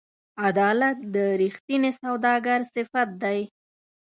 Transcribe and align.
عدالت 0.47 0.97
د 1.15 1.17
رښتیني 1.41 1.91
سوداګر 2.01 2.59
صفت 2.73 3.09
دی. 3.23 3.39